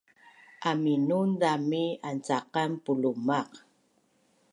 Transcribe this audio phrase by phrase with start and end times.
[0.69, 3.49] aminun zami ancaqan pulumaq